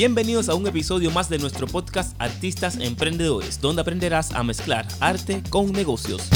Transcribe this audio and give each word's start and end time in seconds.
Bienvenidos 0.00 0.48
a 0.48 0.54
un 0.54 0.66
episodio 0.66 1.10
más 1.10 1.28
de 1.28 1.38
nuestro 1.38 1.66
podcast 1.66 2.16
Artistas 2.18 2.78
Emprendedores, 2.80 3.60
donde 3.60 3.82
aprenderás 3.82 4.32
a 4.32 4.42
mezclar 4.42 4.88
arte 4.98 5.42
con 5.50 5.72
negocios. 5.72 6.26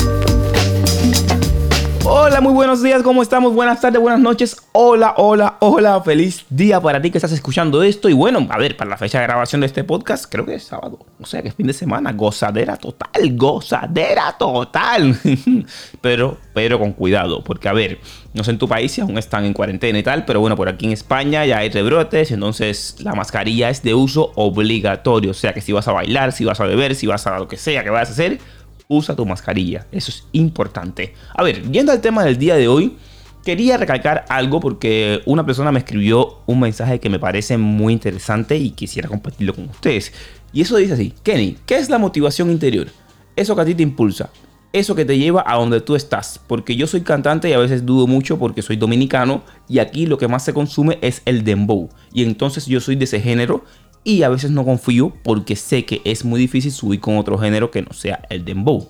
Hola, 2.35 2.41
muy 2.41 2.53
buenos 2.53 2.83
días, 2.83 3.01
¿cómo 3.05 3.23
estamos? 3.23 3.55
Buenas 3.55 3.81
tardes, 3.81 4.01
buenas 4.01 4.19
noches. 4.19 4.57
Hola, 4.73 5.15
hola, 5.19 5.57
hola, 5.61 6.03
feliz 6.03 6.45
día 6.51 6.81
para 6.81 7.01
ti 7.01 7.13
que 7.13 7.19
estás 7.19 7.31
escuchando 7.31 7.81
esto. 7.85 8.09
Y 8.09 8.13
bueno, 8.13 8.45
a 8.51 8.59
ver, 8.59 8.77
para 8.77 8.91
la 8.91 8.97
fecha 8.97 9.21
de 9.21 9.27
grabación 9.29 9.61
de 9.61 9.69
este 9.69 9.85
podcast, 9.85 10.27
creo 10.29 10.45
que 10.45 10.57
es 10.57 10.65
sábado, 10.65 10.99
o 11.21 11.27
sea 11.27 11.43
que 11.43 11.49
es 11.51 11.55
fin 11.55 11.69
de 11.69 11.73
semana, 11.73 12.13
gozadera 12.13 12.77
total, 12.77 13.37
gozadera 13.37 14.35
total. 14.37 15.17
pero, 16.01 16.39
pero 16.53 16.81
con 16.81 16.91
cuidado, 16.95 17.45
porque 17.45 17.69
a 17.69 17.73
ver, 17.73 18.01
no 18.33 18.43
sé 18.43 18.51
en 18.51 18.59
tu 18.59 18.67
país 18.67 18.91
si 18.91 19.01
aún 19.01 19.17
están 19.17 19.45
en 19.45 19.53
cuarentena 19.53 19.97
y 19.97 20.03
tal, 20.03 20.25
pero 20.25 20.41
bueno, 20.41 20.57
por 20.57 20.69
aquí 20.69 20.87
en 20.87 20.93
España 20.93 21.47
ya 21.47 21.59
hay 21.59 21.69
rebrotes, 21.69 22.33
entonces 22.33 22.97
la 22.99 23.15
mascarilla 23.15 23.71
es 23.71 23.85
de 23.85 23.95
uso 23.95 24.33
obligatorio. 24.35 25.31
O 25.31 25.35
sea 25.35 25.55
que 25.55 25.61
si 25.61 25.71
vas 25.71 25.87
a 25.87 25.93
bailar, 25.93 26.33
si 26.33 26.45
vas 26.45 26.59
a 26.59 26.65
beber, 26.65 26.97
si 26.97 27.07
vas 27.07 27.29
a 27.29 27.39
lo 27.39 27.47
que 27.47 27.59
sea 27.59 27.85
que 27.85 27.91
vayas 27.91 28.09
a 28.09 28.13
hacer 28.13 28.41
usa 28.89 29.17
tu 29.17 29.27
mascarilla. 29.27 29.87
Eso 29.93 30.11
es 30.11 30.25
importante. 30.33 31.15
A 31.35 31.43
ver, 31.43 31.63
yendo 31.71 31.93
al 31.93 32.01
tema 32.01 32.25
del 32.25 32.39
día 32.39 32.57
de 32.57 32.69
hoy, 32.69 32.97
quería 33.45 33.77
recalcar 33.77 34.25
algo 34.29 34.61
porque 34.61 35.21
una 35.27 35.45
persona 35.45 35.71
me 35.71 35.79
escribió 35.81 36.39
un 36.47 36.61
mensaje 36.61 36.99
que 37.01 37.11
me 37.11 37.19
parece 37.19 37.59
muy 37.59 37.93
interesante 37.93 38.57
y 38.57 38.71
quisiera 38.71 39.09
compartirlo 39.09 39.55
con 39.55 39.69
ustedes. 39.69 40.13
Y 40.53 40.63
eso 40.63 40.77
dice 40.77 40.95
así, 40.95 41.13
Kenny, 41.23 41.57
¿qué 41.67 41.77
es 41.77 41.91
la 41.91 41.99
motivación 41.99 42.51
interior? 42.51 42.89
Eso 43.37 43.55
que 43.55 43.63
a 43.63 43.65
ti 43.65 43.75
te 43.75 43.83
impulsa, 43.83 44.31
eso 44.73 44.95
que 44.95 45.05
te 45.05 45.19
lleva 45.19 45.45
a 45.47 45.57
donde 45.57 45.81
tú 45.81 45.95
estás. 45.95 46.41
Porque 46.47 46.77
yo 46.77 46.87
soy 46.87 47.03
cantante 47.03 47.49
y 47.49 47.53
a 47.53 47.59
veces 47.59 47.85
dudo 47.85 48.07
mucho 48.07 48.39
porque 48.39 48.63
soy 48.63 48.77
dominicano 48.77 49.43
y 49.69 49.79
aquí 49.79 50.07
lo 50.07 50.19
que 50.19 50.29
más 50.29 50.45
se 50.45 50.55
consume 50.55 50.99
es 51.01 51.23
el 51.25 51.45
dembow. 51.45 51.91
Y 52.13 52.23
entonces 52.23 52.67
yo 52.67 52.81
soy 52.81 52.97
de 52.97 53.05
ese 53.05 53.21
género 53.21 53.65
y 54.05 54.23
a 54.23 54.29
veces 54.29 54.51
no 54.51 54.65
confío 54.65 55.13
porque 55.23 55.57
sé 55.57 55.85
que 55.85 56.03
es 56.05 56.25
muy 56.25 56.39
difícil 56.39 56.71
subir 56.71 57.01
con 57.01 57.17
otro 57.17 57.39
género 57.39 57.71
que 57.71 57.83
no 57.83 57.93
sea 57.93 58.21
el 58.29 58.45
dembow. 58.45 58.89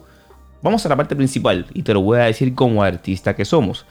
Vamos 0.60 0.84
a 0.84 0.88
la 0.88 0.96
parte 0.96 1.14
principal 1.14 1.66
y 1.72 1.82
te 1.82 1.94
lo 1.94 2.00
voy 2.00 2.18
a 2.18 2.24
decir 2.24 2.54
como 2.54 2.82
artista 2.82 3.36
que 3.36 3.44
somos. 3.44 3.86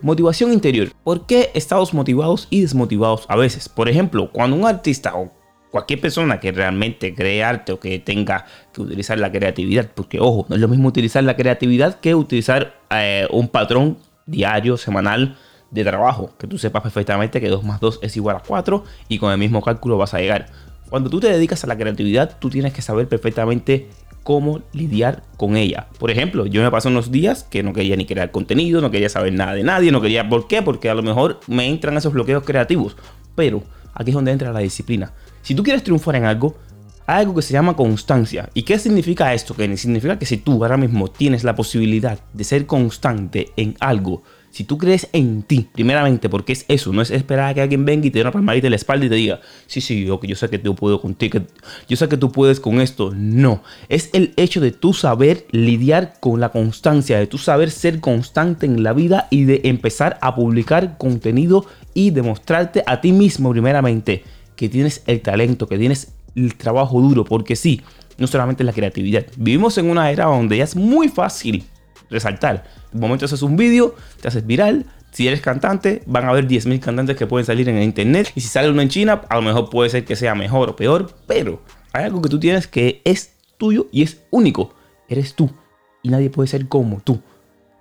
Motivación 0.00 0.52
interior. 0.52 0.90
¿Por 1.04 1.26
qué 1.26 1.50
estamos 1.54 1.94
motivados 1.94 2.48
y 2.50 2.62
desmotivados 2.62 3.24
a 3.28 3.36
veces? 3.36 3.68
Por 3.68 3.88
ejemplo, 3.88 4.30
cuando 4.32 4.56
un 4.56 4.66
artista 4.66 5.14
o 5.14 5.30
cualquier 5.70 6.00
persona 6.00 6.40
que 6.40 6.52
realmente 6.52 7.14
cree 7.14 7.44
arte 7.44 7.72
o 7.72 7.80
que 7.80 7.98
tenga 7.98 8.46
que 8.72 8.80
utilizar 8.80 9.18
la 9.18 9.30
creatividad, 9.30 9.90
porque 9.94 10.18
ojo, 10.20 10.46
no 10.48 10.54
es 10.54 10.60
lo 10.60 10.68
mismo 10.68 10.88
utilizar 10.88 11.22
la 11.24 11.36
creatividad 11.36 12.00
que 12.00 12.14
utilizar 12.14 12.80
eh, 12.90 13.26
un 13.30 13.48
patrón 13.48 13.98
diario, 14.26 14.76
semanal, 14.76 15.36
de 15.70 15.84
trabajo, 15.84 16.30
que 16.38 16.46
tú 16.46 16.58
sepas 16.58 16.82
perfectamente 16.82 17.40
que 17.40 17.48
2 17.48 17.64
más 17.64 17.80
2 17.80 18.00
es 18.02 18.16
igual 18.16 18.36
a 18.36 18.42
4 18.46 18.84
y 19.08 19.18
con 19.18 19.32
el 19.32 19.38
mismo 19.38 19.62
cálculo 19.62 19.98
vas 19.98 20.14
a 20.14 20.18
llegar. 20.18 20.46
Cuando 20.88 21.10
tú 21.10 21.20
te 21.20 21.30
dedicas 21.30 21.64
a 21.64 21.66
la 21.66 21.76
creatividad, 21.76 22.38
tú 22.38 22.48
tienes 22.48 22.72
que 22.72 22.80
saber 22.80 23.08
perfectamente 23.08 23.88
cómo 24.22 24.60
lidiar 24.72 25.22
con 25.36 25.56
ella. 25.56 25.88
Por 25.98 26.10
ejemplo, 26.10 26.46
yo 26.46 26.62
me 26.62 26.70
pasé 26.70 26.88
unos 26.88 27.10
días 27.10 27.44
que 27.44 27.62
no 27.62 27.72
quería 27.72 27.96
ni 27.96 28.06
crear 28.06 28.30
contenido, 28.30 28.80
no 28.80 28.90
quería 28.90 29.08
saber 29.08 29.32
nada 29.32 29.54
de 29.54 29.62
nadie, 29.62 29.90
no 29.90 30.00
quería... 30.00 30.28
¿Por 30.28 30.46
qué? 30.46 30.62
Porque 30.62 30.90
a 30.90 30.94
lo 30.94 31.02
mejor 31.02 31.40
me 31.46 31.66
entran 31.66 31.96
esos 31.96 32.12
bloqueos 32.12 32.44
creativos. 32.44 32.96
Pero 33.34 33.62
aquí 33.94 34.10
es 34.10 34.14
donde 34.14 34.32
entra 34.32 34.52
la 34.52 34.60
disciplina. 34.60 35.12
Si 35.42 35.54
tú 35.54 35.62
quieres 35.62 35.82
triunfar 35.82 36.16
en 36.16 36.24
algo, 36.24 36.56
hay 37.06 37.20
algo 37.20 37.34
que 37.34 37.42
se 37.42 37.54
llama 37.54 37.74
constancia. 37.74 38.50
¿Y 38.52 38.64
qué 38.64 38.78
significa 38.78 39.32
esto? 39.32 39.54
Que 39.54 39.74
significa 39.78 40.18
que 40.18 40.26
si 40.26 40.36
tú 40.36 40.62
ahora 40.62 40.76
mismo 40.76 41.08
tienes 41.08 41.42
la 41.42 41.54
posibilidad 41.54 42.18
de 42.34 42.44
ser 42.44 42.66
constante 42.66 43.48
en 43.56 43.76
algo, 43.80 44.24
si 44.58 44.64
tú 44.64 44.76
crees 44.76 45.06
en 45.12 45.44
ti, 45.44 45.68
primeramente, 45.72 46.28
porque 46.28 46.52
es 46.52 46.64
eso, 46.66 46.92
no 46.92 47.00
es 47.00 47.12
esperar 47.12 47.50
a 47.50 47.54
que 47.54 47.60
alguien 47.60 47.84
venga 47.84 48.08
y 48.08 48.10
te 48.10 48.18
dé 48.18 48.22
una 48.22 48.32
palmadita 48.32 48.66
en 48.66 48.72
la 48.72 48.76
espalda 48.76 49.06
y 49.06 49.08
te 49.08 49.14
diga, 49.14 49.40
sí, 49.68 49.80
sí, 49.80 50.04
yo, 50.04 50.20
yo 50.20 50.34
sé 50.34 50.50
que 50.50 50.58
tú 50.58 50.74
puedo 50.74 51.00
contigo, 51.00 51.38
yo 51.88 51.96
sé 51.96 52.08
que 52.08 52.16
tú 52.16 52.32
puedes 52.32 52.58
con 52.58 52.80
esto. 52.80 53.12
No, 53.14 53.62
es 53.88 54.10
el 54.14 54.34
hecho 54.36 54.60
de 54.60 54.72
tú 54.72 54.94
saber 54.94 55.46
lidiar 55.52 56.14
con 56.18 56.40
la 56.40 56.48
constancia, 56.48 57.20
de 57.20 57.28
tú 57.28 57.38
saber 57.38 57.70
ser 57.70 58.00
constante 58.00 58.66
en 58.66 58.82
la 58.82 58.94
vida 58.94 59.28
y 59.30 59.44
de 59.44 59.60
empezar 59.62 60.18
a 60.22 60.34
publicar 60.34 60.98
contenido 60.98 61.64
y 61.94 62.10
demostrarte 62.10 62.82
a 62.84 63.00
ti 63.00 63.12
mismo, 63.12 63.52
primeramente, 63.52 64.24
que 64.56 64.68
tienes 64.68 65.04
el 65.06 65.20
talento, 65.20 65.68
que 65.68 65.78
tienes 65.78 66.14
el 66.34 66.56
trabajo 66.56 67.00
duro, 67.00 67.24
porque 67.24 67.54
sí, 67.54 67.80
no 68.16 68.26
solamente 68.26 68.64
la 68.64 68.72
creatividad. 68.72 69.24
Vivimos 69.36 69.78
en 69.78 69.88
una 69.88 70.10
era 70.10 70.24
donde 70.24 70.56
ya 70.56 70.64
es 70.64 70.74
muy 70.74 71.06
fácil 71.06 71.64
resaltar. 72.10 72.64
En 72.92 73.00
momento 73.00 73.24
haces 73.24 73.42
un 73.42 73.56
vídeo, 73.56 73.94
te 74.20 74.28
haces 74.28 74.46
viral. 74.46 74.86
Si 75.10 75.26
eres 75.26 75.40
cantante, 75.40 76.02
van 76.06 76.26
a 76.26 76.30
haber 76.30 76.46
10.000 76.46 76.80
cantantes 76.80 77.16
que 77.16 77.26
pueden 77.26 77.46
salir 77.46 77.68
en 77.68 77.76
el 77.76 77.82
internet. 77.82 78.30
Y 78.34 78.40
si 78.40 78.48
sale 78.48 78.70
uno 78.70 78.82
en 78.82 78.88
China, 78.88 79.22
a 79.28 79.36
lo 79.36 79.42
mejor 79.42 79.70
puede 79.70 79.90
ser 79.90 80.04
que 80.04 80.16
sea 80.16 80.34
mejor 80.34 80.70
o 80.70 80.76
peor. 80.76 81.10
Pero 81.26 81.62
hay 81.92 82.04
algo 82.04 82.20
que 82.20 82.28
tú 82.28 82.38
tienes 82.38 82.66
que 82.66 83.00
es 83.04 83.34
tuyo 83.56 83.86
y 83.90 84.02
es 84.02 84.22
único. 84.30 84.74
Eres 85.08 85.34
tú. 85.34 85.50
Y 86.02 86.10
nadie 86.10 86.30
puede 86.30 86.48
ser 86.48 86.68
como 86.68 87.00
tú. 87.00 87.20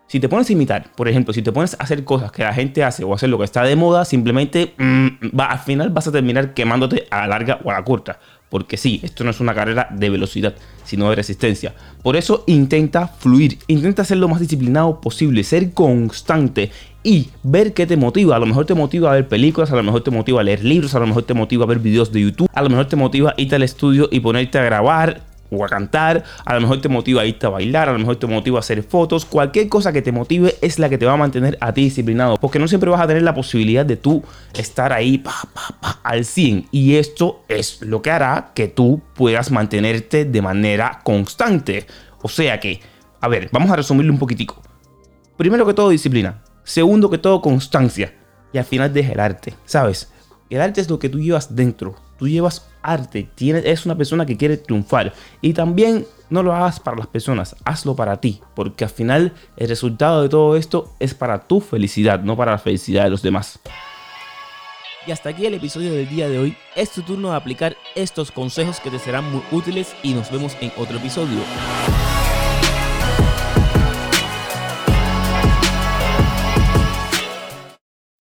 Si 0.07 0.22
te 0.22 0.29
pones 0.29 0.50
a 0.50 0.53
imitar, 0.53 0.90
por 0.96 1.09
ejemplo, 1.09 1.34
si 1.34 1.41
te 1.41 1.51
pones 1.51 1.73
a 1.73 1.84
hacer 1.84 2.06
cosas 2.06 2.31
que 2.31 2.41
la 2.41 2.53
gente 2.53 2.81
hace 2.81 3.03
o 3.03 3.13
hacer 3.13 3.28
lo 3.28 3.38
que 3.38 3.44
está 3.44 3.63
de 3.63 3.75
moda, 3.75 4.06
simplemente 4.06 4.73
mm, 4.78 5.38
va, 5.38 5.47
al 5.47 5.59
final 5.59 5.90
vas 5.90 6.07
a 6.07 6.13
terminar 6.13 6.53
quemándote 6.53 7.07
a 7.12 7.22
la 7.22 7.28
larga 7.28 7.59
o 7.66 7.72
a 7.72 7.73
la 7.73 7.84
corta. 7.84 8.19
Porque 8.50 8.78
sí, 8.78 9.02
esto 9.03 9.24
no 9.24 9.31
es 9.31 9.40
una 9.40 9.53
carrera 9.53 9.90
de 9.91 10.09
velocidad, 10.09 10.56
sino 10.84 11.09
de 11.09 11.16
resistencia. 11.16 11.74
Por 12.02 12.16
eso 12.16 12.44
intenta 12.47 13.08
fluir, 13.08 13.59
intenta 13.68 14.06
ser 14.06 14.18
lo 14.18 14.30
más 14.30 14.40
disciplinado 14.40 15.02
posible, 15.02 15.44
ser 15.44 15.74
constante 15.74 16.72
y 17.03 17.30
ver 17.44 17.74
qué 17.74 17.85
te 17.85 17.97
motiva. 17.97 18.35
A 18.35 18.40
lo 18.40 18.46
mejor 18.46 18.66
te 18.66 18.74
motiva 18.74 19.12
a 19.12 19.16
ver 19.16 19.28
películas, 19.28 19.72
a 19.72 19.75
lo 19.75 19.84
mejor 19.84 20.02
te 20.02 20.12
motiva 20.12 20.41
a 20.41 20.44
leer 20.44 20.63
libros, 20.63 20.96
a 20.96 21.00
lo 21.00 21.08
mejor 21.08 21.24
te 21.24 21.34
motiva 21.34 21.66
a 21.66 21.68
ver 21.68 21.80
videos 21.80 22.12
de 22.12 22.22
YouTube, 22.22 22.50
a 22.53 22.62
lo 22.62 22.69
mejor 22.69 22.85
te 22.88 22.96
motiva 22.96 23.31
a 23.31 23.41
irte 23.41 23.56
al 23.56 23.63
estudio 23.63 24.08
y 24.12 24.19
ponerte 24.22 24.59
a 24.59 24.64
grabar 24.64 25.22
o 25.50 25.64
a 25.64 25.69
cantar, 25.69 26.24
a 26.46 26.56
lo 26.56 26.62
mejor 26.62 26.81
te 26.81 26.90
motiva 26.90 27.22
a 27.22 27.25
irte 27.25 27.46
a 27.46 27.50
bailar, 27.50 27.90
a 27.90 27.94
lo 27.94 28.00
mejor 28.00 28.18
te 28.18 28.28
motiva 28.28 28.58
a 28.58 28.59
hacer 28.59 28.84
fotos, 28.84 29.25
cualquier 29.25 29.69
cosa 29.69 29.94
que 29.94 30.02
te 30.02 30.12
motive 30.12 30.56
es 30.62 30.79
la 30.79 30.90
que 30.90 30.97
te 30.97 31.06
va 31.06 31.14
a 31.14 31.18
mantener 31.18 31.58
a 31.62 31.74
ti 31.74 31.84
disciplinado, 31.84 32.38
porque 32.38 32.59
no 32.59 32.68
siempre 32.68 32.90
vas 32.90 33.02
a 33.02 33.08
tener 33.08 33.24
la 33.24 33.34
posibilidad 33.34 33.85
de 33.85 33.97
tú 33.97 34.24
estar 34.53 34.91
ahí 34.94 35.18
pa, 35.18 35.34
pa, 35.53 35.75
pa, 35.79 35.87
al 36.07 36.23
100 36.23 36.69
y 36.72 36.95
esto 36.95 37.44
es 37.50 37.81
lo 37.81 38.01
que 38.01 38.12
hará 38.12 38.53
que 38.56 38.69
tú 38.69 39.01
puedas 39.13 39.51
mantenerte 39.51 40.23
de 40.23 40.41
manera 40.41 41.01
constante. 41.03 41.85
O 42.22 42.29
sea 42.29 42.62
que, 42.62 42.79
a 43.19 43.28
ver, 43.28 43.50
vamos 43.51 43.69
a 43.72 43.75
resumirlo 43.75 44.13
un 44.13 44.19
poquitico. 44.19 44.62
Primero 45.35 45.66
que 45.66 45.73
todo 45.73 45.90
disciplina, 45.90 46.46
segundo 46.63 47.09
que 47.09 47.17
todo 47.17 47.41
constancia 47.41 48.16
y 48.53 48.57
al 48.57 48.63
final 48.63 48.94
deja 48.94 49.12
el 49.12 49.19
arte, 49.19 49.53
¿sabes? 49.66 50.13
El 50.50 50.62
arte 50.62 50.79
es 50.79 50.90
lo 50.90 50.97
que 50.97 51.09
tú 51.09 51.19
llevas 51.19 51.57
dentro, 51.57 51.96
tú 52.17 52.25
llevas 52.25 52.69
arte, 52.81 53.29
tienes, 53.35 53.66
es 53.66 53.85
una 53.85 53.97
persona 53.97 54.25
que 54.25 54.38
quiere 54.38 54.56
triunfar. 54.56 55.12
Y 55.41 55.51
también 55.51 56.07
no 56.29 56.41
lo 56.41 56.56
hagas 56.56 56.79
para 56.79 56.96
las 56.96 57.07
personas, 57.07 57.53
hazlo 57.66 57.97
para 57.97 58.22
ti, 58.22 58.40
porque 58.56 58.85
al 58.85 58.91
final 58.91 59.34
el 59.57 59.67
resultado 59.67 60.22
de 60.22 60.29
todo 60.29 60.56
esto 60.56 60.96
es 61.01 61.13
para 61.13 61.47
tu 61.50 61.59
felicidad, 61.59 62.22
no 62.22 62.38
para 62.38 62.53
la 62.53 62.59
felicidad 62.59 63.03
de 63.03 63.09
los 63.09 63.22
demás. 63.22 63.59
Y 65.07 65.12
hasta 65.12 65.29
aquí 65.29 65.45
el 65.45 65.53
episodio 65.53 65.94
del 65.94 66.09
día 66.09 66.28
de 66.28 66.38
hoy. 66.38 66.57
Es 66.75 66.91
tu 66.91 67.01
turno 67.01 67.29
de 67.29 67.38
aplicar 67.38 67.78
estos 67.95 68.29
consejos 68.29 68.81
que 68.81 68.91
te 68.91 69.00
serán 69.00 69.31
muy 69.31 69.41
útiles 69.53 69.95
y 70.03 70.13
nos 70.13 70.29
vemos 70.29 70.57
en 70.59 70.73
otro 70.75 70.97
episodio. 70.97 71.40